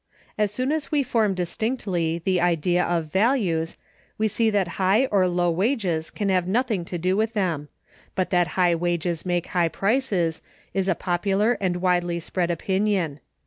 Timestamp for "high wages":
8.57-9.27